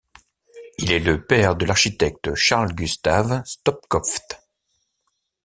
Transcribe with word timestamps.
Il 0.79 0.91
est 0.93 0.97
le 0.97 1.23
père 1.23 1.55
de 1.55 1.63
l’architecte 1.63 2.33
Charles-Gustave 2.33 3.43
Stoskopf. 3.45 4.17